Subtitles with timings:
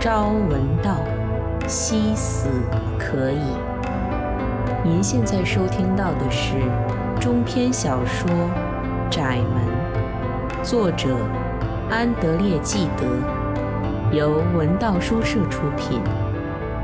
[0.00, 1.04] 朝闻道，
[1.66, 2.48] 夕死
[3.00, 3.42] 可矣。
[4.84, 6.54] 您现在收听到的是
[7.20, 8.30] 中篇小说
[9.10, 11.08] 《窄门》，作者
[11.90, 16.00] 安德烈·纪德，由文道书社出品，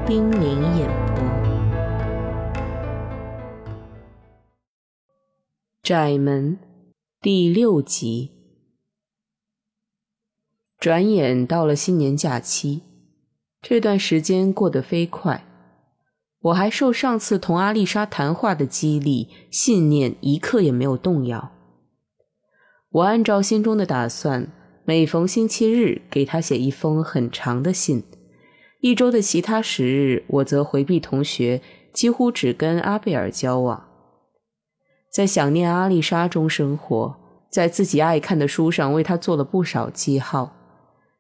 [0.05, 1.25] 冰凌演播。
[5.85, 6.59] 《窄门》
[7.21, 8.33] 第六集。
[10.81, 12.83] 转眼到了新年假期，
[13.67, 15.43] 这段时间过得飞快。
[16.43, 21.51] 我还受上次同阿丽莎谈话的激励，信念一刻也没有动摇。
[22.91, 24.49] 我按照心中的打算，
[24.85, 28.05] 每逢星期日给她写一封很长的信。
[28.83, 31.63] 一周的其他时日，我则回避同学，
[31.95, 33.89] 几乎只跟阿贝尔交往。
[35.11, 37.17] 在想念阿丽莎中生活，
[37.51, 40.55] 在自己爱看的书上为她做了不少记号。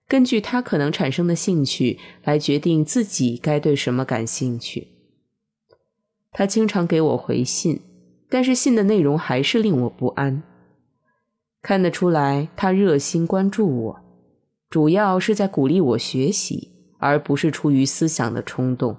[0.07, 4.89] 根据他可能产生的兴趣来决定自己该对什么感兴趣。
[6.31, 7.81] 他经常给我回信，
[8.29, 10.43] 但是信的内容还是令我不安。
[11.63, 14.01] 看得出来，他热心关注我，
[14.69, 18.97] 主要是在鼓励我学习，而不是出于思想的冲动。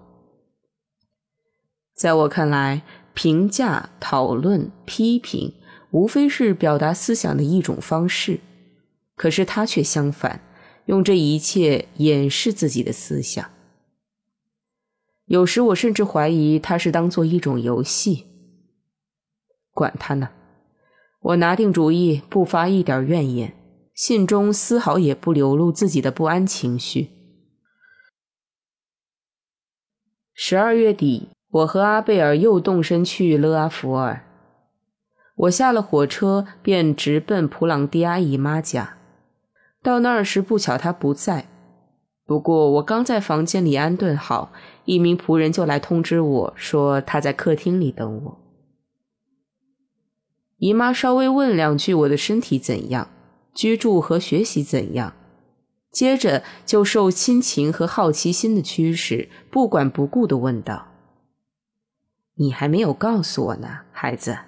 [1.94, 2.81] 在我看来，
[3.14, 5.53] 评价、讨论、批评，
[5.92, 8.40] 无非是表达思想的一种方式，
[9.16, 10.42] 可是他却相反。
[10.86, 13.52] 用这一切掩饰自己的思想。
[15.25, 18.28] 有时我甚至怀疑他是当做一种游戏。
[19.73, 20.30] 管他呢，
[21.22, 23.53] 我拿定主意，不发一点怨言，
[23.94, 27.09] 信中丝毫也不流露自己的不安情绪。
[30.33, 34.22] 十二月底，我和阿贝尔又动身去勒阿弗尔。
[35.36, 38.97] 我下了火车，便直奔普朗蒂阿姨妈家。
[39.86, 41.47] 到那儿时，不巧他不在。
[42.25, 44.52] 不过我刚在房间里安顿好，
[44.86, 48.39] 一名仆人就来通知我说他在客厅里等我。
[50.57, 53.09] 姨妈稍微问两句我的身体怎样，
[53.53, 55.13] 居住和学习怎样，
[55.91, 60.88] 接着就受亲情和好奇心的驱使，不管不顾地问道
[62.38, 64.40] ：“你还没有告诉我呢，孩子，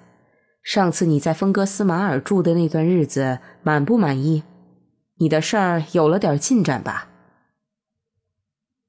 [0.64, 4.42] 上次你在风格斯马尔住的那段日子满不满意？”
[5.20, 7.08] 你的事儿有了点进展吧？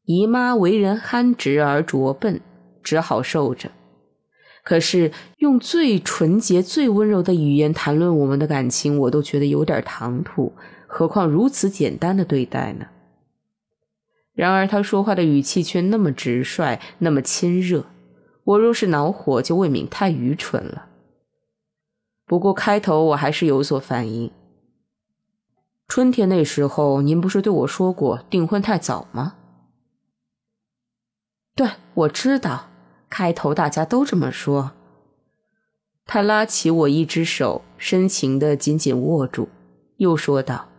[0.05, 2.41] 姨妈为人憨直而拙笨，
[2.83, 3.71] 只好受着。
[4.63, 10.53] 可是用最纯洁、最温柔的语言谈论我们的感情，我都觉得有点唐突，
[10.85, 12.87] 何况如此简单的对待呢？
[14.33, 17.85] 然而他说话的语气却那么直率，那么亲热。
[18.43, 20.87] 我若是恼火，就未免太愚蠢了。
[22.25, 24.31] 不过开头我还是有所反应。
[25.99, 29.35] 春天那时候，您不是对我说过订婚太早吗？
[31.53, 32.69] 对，我知道，
[33.09, 34.71] 开头大家都这么说。
[36.05, 39.49] 他拉起我一只手，深情的紧紧握住，
[39.97, 40.69] 又说道：“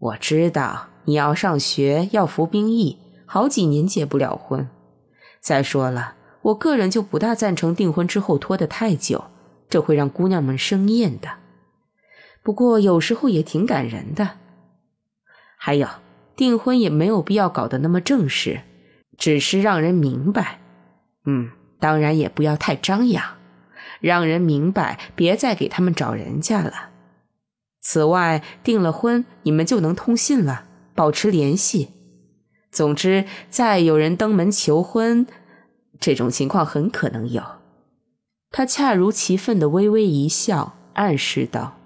[0.00, 4.68] 我知道你要上学，要服兵役，好几年结不了婚。
[5.40, 9.26] 再说了，我个人就不大赞成订婚之后拖得太久，
[9.70, 11.28] 这会让姑娘们生厌的。”
[12.42, 14.38] 不过有时候也挺感人的。
[15.56, 15.86] 还有，
[16.34, 18.62] 订婚也没有必要搞得那么正式，
[19.16, 20.60] 只是让人明白。
[21.24, 23.22] 嗯，当然也不要太张扬，
[24.00, 26.90] 让人明白，别再给他们找人家了。
[27.80, 30.64] 此外，订了婚，你们就能通信了，
[30.94, 31.90] 保持联系。
[32.72, 35.26] 总之，再有人登门求婚，
[36.00, 37.42] 这种情况很可能有。
[38.50, 41.78] 他恰如其分的微微一笑，暗示道。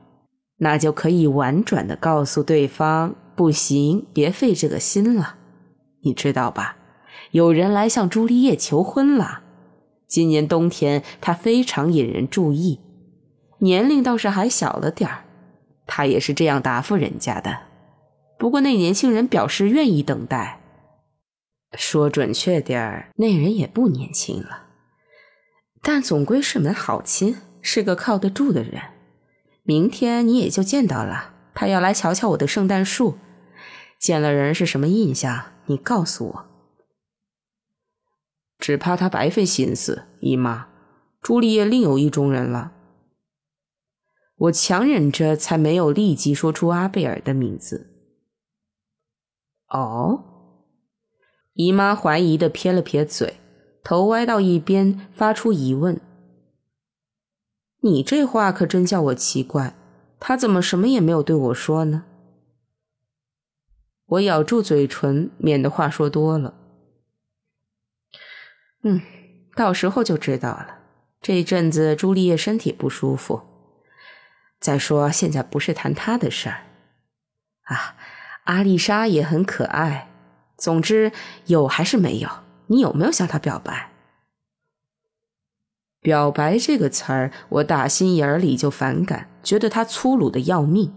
[0.59, 5.37] 那就可以婉转的告诉对方，不行，别费这个心了，
[6.03, 6.77] 你知道吧？
[7.33, 9.43] 有人来向朱丽叶求婚了，
[10.07, 12.81] 今年冬天他非常引人注意，
[13.59, 15.25] 年龄倒是还小了点儿，
[15.87, 17.59] 他也是这样答复人家的。
[18.39, 20.61] 不过那年轻人表示愿意等待，
[21.75, 24.65] 说准确点儿，那人也不年轻了，
[25.83, 28.81] 但总归是门好亲，是个靠得住的人。
[29.67, 33.19] 明天你也就见到了，他要来瞧瞧我的圣诞树，
[33.99, 35.53] 见了人是什么印象？
[35.67, 36.47] 你告诉我。
[38.59, 40.69] 只怕他白费心思，姨妈，
[41.21, 42.73] 朱丽叶另有意中人了。
[44.37, 47.91] 我强忍着，才没有立即说出阿贝尔的名字。
[49.69, 50.23] 哦，
[51.55, 53.41] 姨妈怀疑的撇了撇嘴，
[53.83, 56.01] 头歪到一边，发出疑问。
[57.87, 59.77] 你这话可真叫我奇怪，
[60.19, 62.03] 他怎么什么也没有对我说呢？
[64.07, 66.55] 我咬住嘴唇，免得话说多了。
[68.83, 69.01] 嗯，
[69.55, 70.79] 到时候就知道了。
[71.21, 73.43] 这阵子朱丽叶身体不舒服。
[74.59, 76.65] 再说，现在不是谈她的事儿。
[77.63, 77.95] 啊，
[78.45, 80.11] 阿丽莎也很可爱。
[80.59, 81.13] 总之，
[81.47, 82.29] 有还是没有？
[82.67, 83.93] 你有没有向她表白？
[86.07, 90.95] 表白这个词儿，我打心眼里就反感，觉得它粗鲁的要命。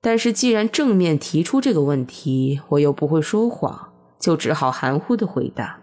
[0.00, 5.78] 但是既然正面提出这个问题，我又不会说谎，就只好含糊的回答：“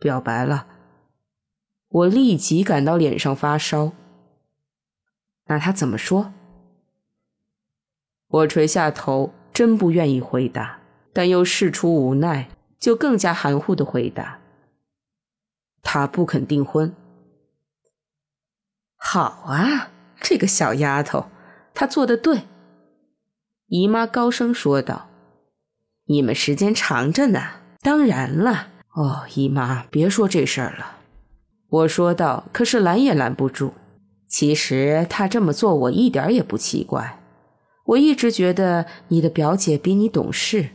[0.00, 0.66] 表白了。”
[1.90, 3.92] 我立即感到脸上发烧。
[5.46, 6.32] 那他怎么说？
[8.26, 10.80] 我垂下头，真不愿意回答，
[11.12, 12.48] 但又事出无奈，
[12.80, 14.41] 就更加含糊的回答。
[15.82, 16.94] 他不肯订婚。
[18.96, 19.90] 好啊，
[20.20, 21.26] 这个小丫头，
[21.74, 22.42] 她做的对。
[23.66, 25.08] 姨妈高声说道
[26.06, 27.40] ：“你们时间长着呢。”
[27.82, 28.68] 当然了。
[28.94, 30.98] 哦，姨妈，别说这事儿了。
[31.68, 33.74] 我说道，可是拦也拦不住。
[34.28, 37.18] 其实她这么做，我一点也不奇怪。
[37.84, 40.68] 我一直觉得你的表姐比你懂事。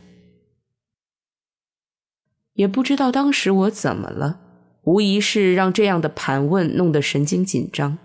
[2.52, 4.40] 也不知道当时我怎么了。
[4.88, 7.98] 无疑是让这样的盘问弄得神经紧张，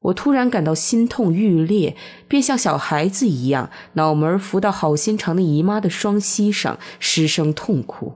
[0.00, 1.94] 我突然感到心痛欲裂，
[2.26, 8.14] 便像小孩子一样，脑门伏到好心肠的姨妈的双膝上，失声痛哭。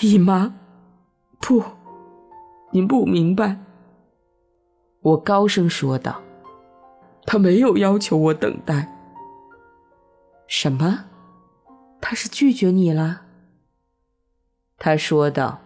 [0.00, 0.52] 姨妈，
[1.40, 1.62] 不，
[2.72, 3.58] 您不明白。
[5.00, 6.22] 我高声说道
[7.24, 8.88] ：“他没有要求我等待。”
[10.48, 11.04] 什么？
[12.00, 13.22] 他是拒绝你了？
[14.76, 15.60] 他说道。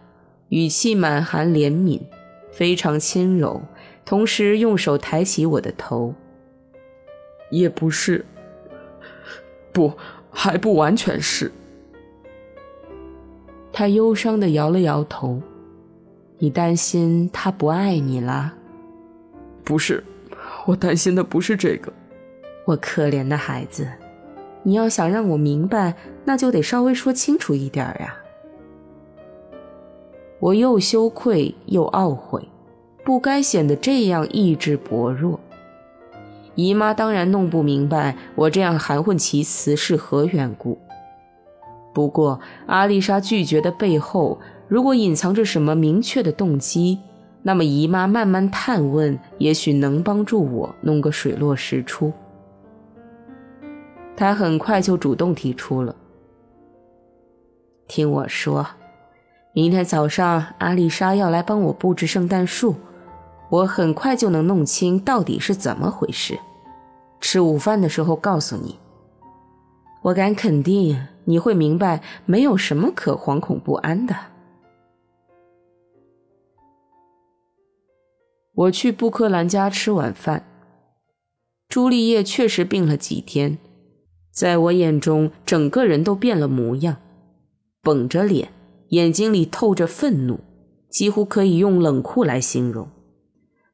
[0.49, 2.01] 语气满含怜悯，
[2.51, 3.61] 非常轻柔，
[4.05, 6.13] 同时用手抬起我的头。
[7.49, 8.25] 也不是，
[9.71, 9.93] 不，
[10.29, 11.51] 还不完全是。
[13.71, 15.41] 他忧伤的摇了摇头。
[16.39, 18.53] 你担心他不爱你了？
[19.63, 20.03] 不是，
[20.67, 21.91] 我担心的不是这个。
[22.63, 23.87] 我可怜的孩子，
[24.61, 25.95] 你要想让我明白，
[26.25, 28.15] 那就得稍微说清楚一点呀。
[30.39, 32.47] 我又羞愧又懊悔，
[33.03, 35.39] 不该显得这样意志薄弱。
[36.55, 40.77] 姨妈当然弄不明白我这样含混其辞是何缘故。
[41.93, 46.99] 不过阿丽莎拒绝的背后，如果隐藏着什么明确的动机，
[47.41, 52.13] 那么姨妈慢慢探问，也许能帮助我弄个水落石出。
[54.15, 55.95] 她很快就主动提出了，
[57.87, 58.67] 听我说。
[59.57, 62.75] 明天早上，阿丽莎要来帮我布置圣诞树，
[63.49, 66.37] 我很快就能弄清到底是怎么回事。
[67.19, 68.77] 吃午饭的时候告诉你。
[70.03, 74.15] 我敢肯定你会明白，没有什么可惶恐不安的。
[78.53, 80.45] 我去布克兰家吃晚饭。
[81.67, 83.57] 朱丽叶确实病了几天，
[84.29, 86.97] 在我眼中，整个人都变了模样，
[87.81, 88.49] 绷着脸。
[88.89, 90.39] 眼睛里透着愤怒，
[90.89, 92.89] 几乎可以用冷酷来形容，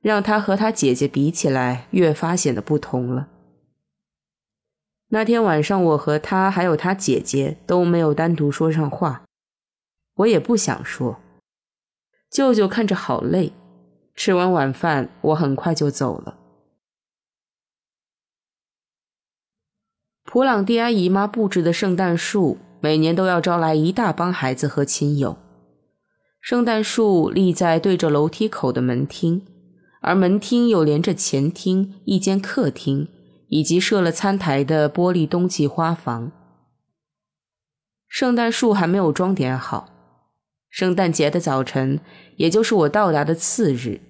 [0.02, 3.30] 让他和他姐姐比起来，越发显得不同了。
[5.10, 9.24] 那天晚上，我和他还有他姐姐都没有单独说上话，
[10.16, 11.20] 我也不想说。
[12.32, 13.54] 舅舅看着好累，
[14.16, 16.40] 吃完晚饭，我很快就走了。
[20.24, 22.58] 普朗蒂埃姨妈布置的圣诞树。
[22.84, 25.38] 每年都要招来一大帮孩子和亲友。
[26.42, 29.42] 圣诞树立在对着楼梯口的门厅，
[30.02, 33.08] 而门厅又连着前厅、一间客厅
[33.48, 36.34] 以及设了餐台的玻璃冬季花房。
[38.10, 39.88] 圣诞树还没有装点好。
[40.70, 42.02] 圣诞节的早晨，
[42.36, 44.02] 也就是我到达的次日，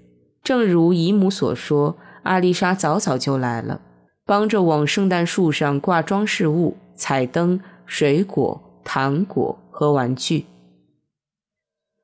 [0.43, 3.81] 正如姨母所说，阿丽莎早早就来了，
[4.25, 7.61] 帮着往圣诞树上挂装饰物、彩灯。
[7.85, 10.45] 水果、糖果和玩具，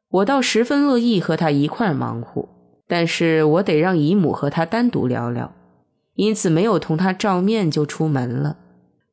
[0.10, 2.48] 我倒十分乐意和他一块忙活，
[2.88, 5.54] 但是我得让姨母和他单独聊聊，
[6.16, 8.58] 因此没有同他照面就出门了。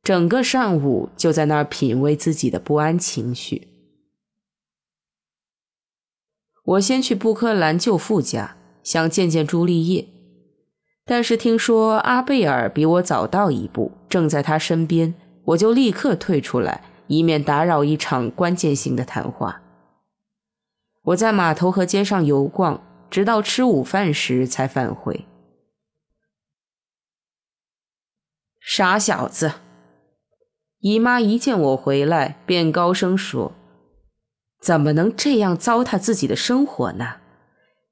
[0.03, 3.67] 整个上午就在那儿品味自己的不安情绪。
[6.63, 10.07] 我先去布克兰舅父家，想见见朱丽叶，
[11.05, 15.13] 但是听说阿贝尔比我早到一步，正在他身边。
[15.47, 19.61] 我就立刻退出来，以免打扰一场关键性的谈话。
[21.03, 25.25] 我在码头和街上游逛，直到吃午饭时才返回。
[28.59, 29.53] 傻小子，
[30.79, 33.53] 姨妈一见我回来，便高声说
[34.59, 37.21] ：“怎么能这样糟蹋自己的生活呢？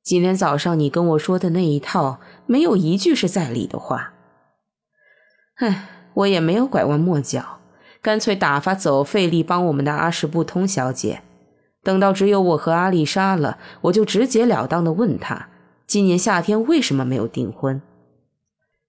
[0.03, 4.13] 今天早上你跟我说的那一套，没有一句是在理的话。”
[5.55, 7.59] 唉，我也没有拐弯抹角，
[8.01, 11.21] 干脆打发走费力帮我们的阿什布通小姐。
[11.83, 15.49] 等到只有我和阿丽莎了，我就直截了当的问她：
[15.85, 17.81] 今年夏天为什么没有订婚？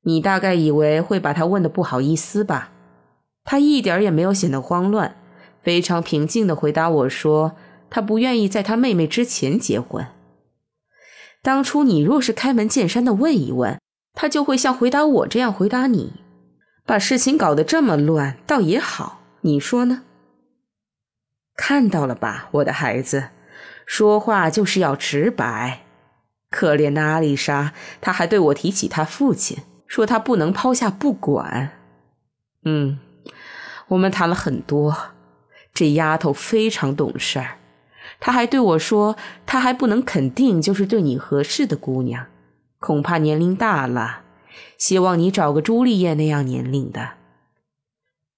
[0.05, 2.71] 你大概以为会把她问的不好意思吧？
[3.45, 5.17] 她一点也没有显得慌乱，
[5.61, 7.53] 非常平静的回答我说
[7.91, 10.07] ：“她不愿意在她妹妹之前结婚。”
[11.43, 13.79] 当初你若是开门见山的问一问，
[14.15, 16.15] 她就会像回答我这样回答你。
[16.87, 20.05] 把事情搞得这么乱，倒也好，你说呢？
[21.57, 23.31] 看到了吧，我的孩子，
[23.85, 25.81] 说话就是要直白。
[26.49, 31.73] 可怜的阿丽莎，她还对我提起她父亲，说他不能抛下不管。
[32.65, 33.01] 嗯，
[33.89, 34.97] 我们谈了很多，
[35.75, 37.59] 这丫头非常懂事儿。
[38.21, 42.27] 她还对我说，她还不能肯定就是对你合适的姑娘，
[42.79, 44.23] 恐怕年龄大了。
[44.79, 47.11] 希望你找个朱丽叶那样年龄的。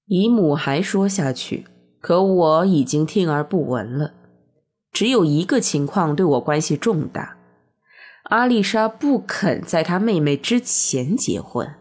[0.06, 1.66] 姨母还说下去，
[2.00, 4.14] 可我已经听而不闻了。
[4.92, 7.36] 只有一个情况对我关系重大：
[8.24, 11.74] 阿丽莎不肯在她妹妹之前结婚。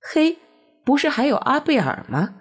[0.00, 0.38] 嘿，
[0.84, 2.34] 不是还有阿贝尔吗？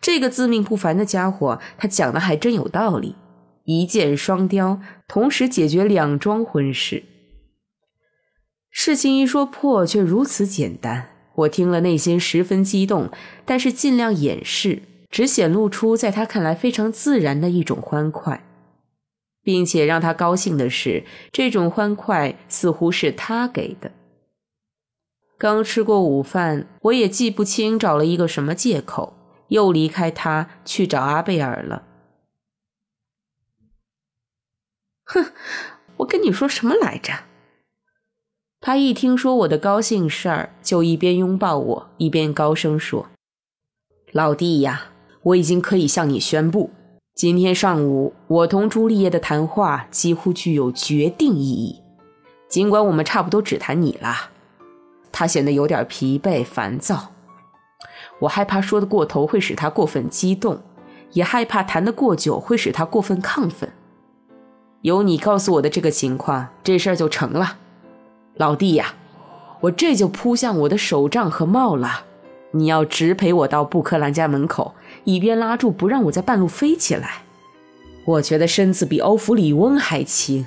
[0.00, 3.16] 这个自命不凡的家伙，他讲的还真有道理，
[3.64, 7.04] 一箭双雕，同时解决两桩婚事。
[8.70, 11.10] 事情一说破，却如此简单。
[11.34, 13.10] 我听了，内心十分激动，
[13.44, 18.44] 但是尽量掩饰，只显露出在他看来非常自然的一种欢快，
[19.42, 23.92] 并且让他高兴的是，这种欢快似乎是他给的。
[25.38, 29.14] 刚吃过午饭，我也记不清找了一个什么借口，
[29.48, 31.84] 又离开他去找阿贝尔了。
[35.04, 35.32] 哼，
[35.98, 37.29] 我跟你说什么来着？
[38.62, 43.06] 他一听说我的高兴事儿，就一边拥抱我，一边高声说
[44.12, 44.88] ：“老弟呀，
[45.22, 46.68] 我已经可以向你宣布，
[47.14, 51.80] 今天上午我同朱丽叶的谈话几乎具有决定意义。
[52.50, 54.30] 尽管我们差不多只谈你了。”
[55.10, 57.12] 他显得有点疲惫烦躁。
[58.18, 60.60] 我害怕说的过头会使他过分激动，
[61.12, 63.72] 也害怕谈得过久会使他过分亢奋。
[64.82, 67.56] 有你告诉我的这个情况，这事儿就成了。
[68.40, 68.94] 老弟呀，
[69.60, 72.06] 我这就扑向我的手杖和帽了。
[72.52, 77.24] 你要直陪我到布克兰家门口，一边拉住不让我在半路飞起来。
[78.06, 80.46] 我觉得身子比欧弗里翁还轻。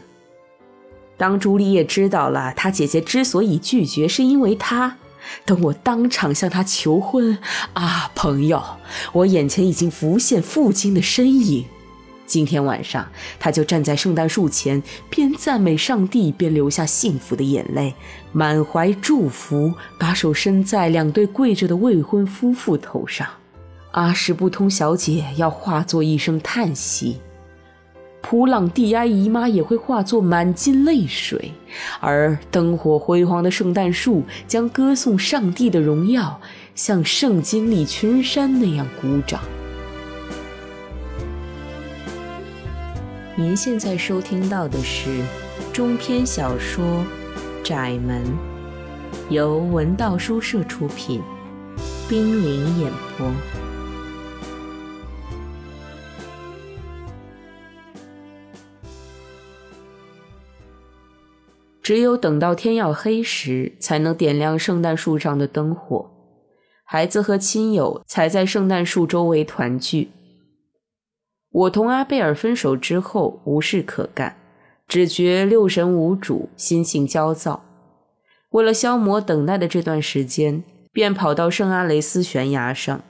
[1.18, 4.98] 当朱丽叶知道了她姐姐之所以拒绝是因为她，
[5.46, 7.38] 等我当场向她求婚
[7.74, 8.60] 啊，朋友，
[9.12, 11.66] 我眼前已经浮现父亲的身影。
[12.26, 13.08] 今天晚上，
[13.40, 17.94] 他就站在圣诞树前，边赞美上帝，边流下幸福的眼泪，
[18.32, 23.28] 满怀祝福，把手伸在两对跪着的未婚夫妇头上。
[23.92, 27.20] 阿什布通小姐要化作一声叹息，
[28.22, 31.52] 普朗蒂埃姨妈也会化作满襟泪水，
[32.00, 36.42] 而灯火辉煌的圣诞树将歌颂上帝的荣耀，
[36.74, 39.40] 像圣经里群山那样鼓掌。
[43.36, 45.10] 您现在收听到的是
[45.74, 46.86] 中篇小说
[47.64, 48.24] 《窄门》，
[49.34, 51.20] 由文道书社出品，
[52.08, 53.32] 冰凌演播。
[61.82, 66.12] 只有等到天要黑时，才能点亮圣诞树上的灯火，
[66.84, 70.12] 孩子和亲友才在圣诞树周围团聚。
[71.54, 74.36] 我同阿贝尔分手之后无事可干，
[74.88, 77.64] 只觉六神无主，心情焦躁。
[78.50, 83.02] 为了消磨等待的这段时间，便跑到圣阿雷斯悬崖上，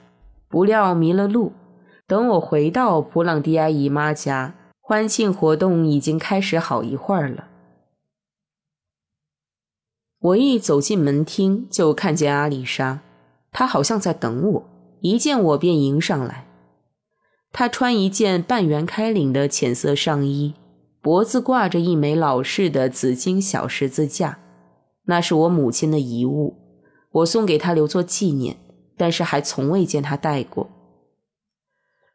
[0.48, 1.52] 不料迷了路。
[2.06, 7.48] 等我回到普朗蒂埃姨妈家，欢庆活动已经开始好一会儿了。
[10.20, 13.00] 我一走进门厅，就看见阿丽莎，
[13.50, 14.64] 她好像在等我，
[15.00, 16.46] 一见我便迎上来。
[17.56, 20.54] 他穿一件半圆开领的浅色上衣，
[21.00, 24.40] 脖子挂着一枚老式的紫金小十字架，
[25.04, 26.56] 那是我母亲的遗物，
[27.12, 28.56] 我送给他留作纪念，
[28.96, 30.68] 但是还从未见他戴过。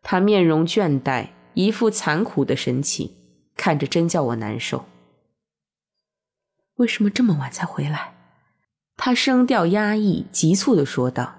[0.01, 3.10] 他面容倦怠，一副残酷的神情，
[3.55, 4.84] 看着真叫我难受。
[6.75, 8.13] 为什么这么晚才回来？
[8.98, 11.36] 他声调压抑，急促地说道：“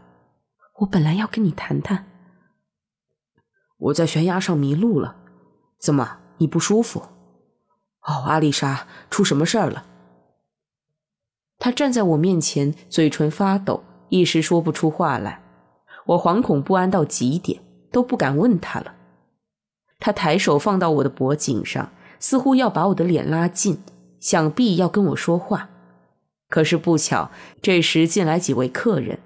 [0.81, 2.07] 我本来要跟你谈谈。”
[3.81, 5.17] 我在悬崖上迷路了。
[5.79, 7.01] 怎么，你不舒服？
[8.03, 9.85] 哦，阿丽莎，出什么事儿了？
[11.59, 15.43] 他站在我面前，嘴唇发抖，一时说不出话来。
[16.07, 18.95] 我惶恐不安到极点，都不敢问他了。
[19.99, 23.83] 他抬手放到我的脖颈上，似乎要把我的脸拉近，
[24.19, 25.69] 想必要跟我说话。
[26.49, 29.19] 可是不巧，这时进来几位客人，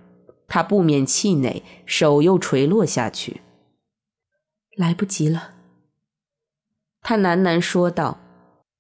[0.49, 3.40] 他不免气馁，手又垂落下去。
[4.76, 5.52] 来不及了，
[7.00, 8.19] 他喃喃说道。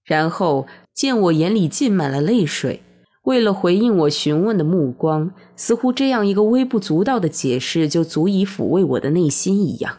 [0.04, 2.82] 然后见我眼里浸满了泪水，
[3.22, 9.96] 为了回应我询问的目光，似乎这样一个微不足道的解释就足以抚慰我的内心一样，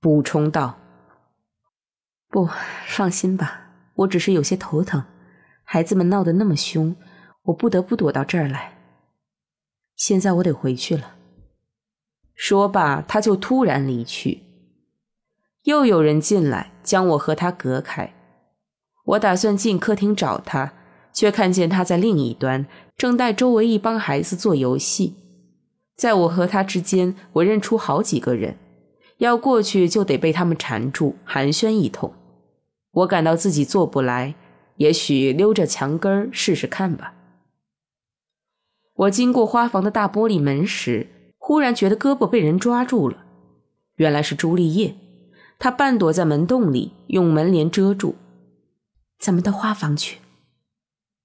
[0.00, 0.78] 补充道
[2.30, 2.48] ：“不
[2.86, 5.02] 放心吧，我只是有些头疼。
[5.64, 6.94] 孩子们闹得那么凶，
[7.46, 8.78] 我不得不躲到这儿来。
[9.96, 11.16] 现在我得回去了。”
[12.36, 14.44] 说罢，他就突然离去。
[15.64, 18.14] 又有人进来，将我和他隔开。
[19.04, 20.72] 我打算进客厅找他，
[21.12, 25.16] 却看见他在另一端，正带周围一帮孩子做游戏。
[25.96, 28.56] 在我和他之间，我认出好几个人，
[29.18, 32.14] 要过去就得被他们缠住，寒暄一通。
[32.92, 34.34] 我感到自己做不来，
[34.76, 37.14] 也许溜着墙根试试看吧。
[38.94, 43.24] 我经过花房的大玻璃门时，忽然觉得胳膊被人抓住了，
[43.96, 44.94] 原来是朱丽叶。
[45.60, 48.16] 她半躲在门洞里，用门帘遮住。
[49.18, 50.18] 咱们到花房去？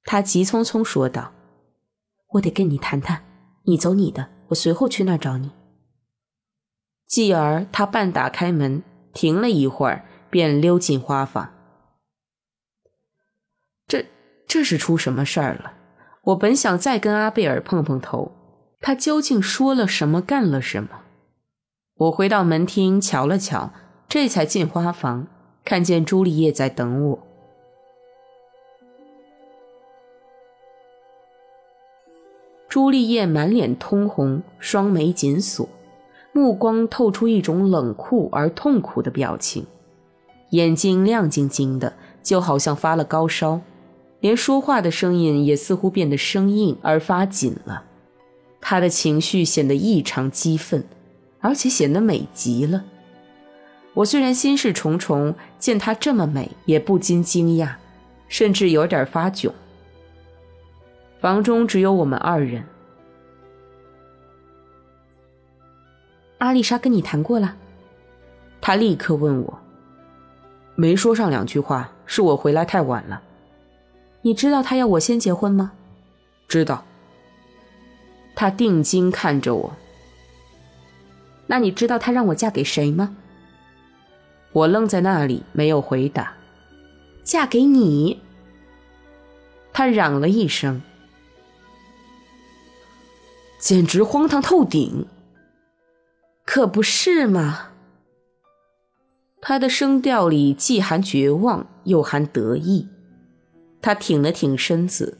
[0.03, 1.31] 他急匆匆说道
[2.33, 3.23] ：“我得跟你谈谈，
[3.63, 5.51] 你走你的，我随后去那儿找你。”
[7.07, 11.53] 继而他半打开门，停了一会儿，便溜进花房。
[13.87, 14.05] 这
[14.45, 15.71] 这是出什么事儿了？
[16.23, 18.33] 我本想再跟阿贝尔碰碰头，
[18.81, 21.03] 他究竟说了什么，干了什么？
[21.93, 23.71] 我回到门厅瞧了瞧，
[24.07, 25.27] 这才进花房，
[25.63, 27.19] 看见朱丽叶在等我。
[32.69, 35.67] 朱丽叶满脸通红，双眉紧锁，
[36.33, 39.65] 目光透出一种冷酷而痛苦的表情，
[40.49, 43.61] 眼睛亮晶晶的，就好像发了高烧，
[44.19, 47.83] 连说话的声音也似乎变得生硬而发紧了。
[48.59, 50.83] 她的情绪显得异常激愤，
[51.39, 52.83] 而且显得美极了。
[53.95, 57.75] 我虽然心事重重，见她这么美，也不禁惊讶，
[58.27, 59.51] 甚至有点发窘。
[61.19, 62.63] 房中只有我们二人。
[66.39, 67.55] 阿丽莎跟你谈过了，
[68.61, 69.59] 他立刻问我，
[70.75, 73.21] 没说上两句话，是我回来太晚了。
[74.21, 75.71] 你知道他要我先结婚吗？
[76.47, 76.83] 知道。
[78.35, 79.73] 他定睛看着我。
[81.47, 83.15] 那你知道他让我嫁给谁吗？
[84.55, 86.31] 我愣在那里，没有回答。
[87.25, 88.21] 嫁给你。
[89.73, 90.81] 他嚷了一声。
[93.59, 95.07] 简直荒唐透顶，
[96.45, 97.71] 可不是嘛？
[99.41, 102.87] 他的声调里既含绝望，又含得意。
[103.81, 105.17] 他挺了挺身子，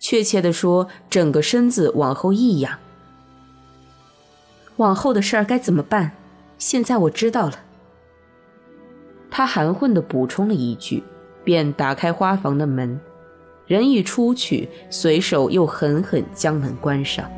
[0.00, 2.80] 确切的说，整个身子往后一仰。
[4.78, 6.10] 往后的事儿该怎么办？
[6.58, 7.60] 现在我知道了。
[9.36, 11.02] 他含混的补充了一句，
[11.42, 13.00] 便打开花房的门，
[13.66, 17.28] 人一出去，随手又狠狠将门关上。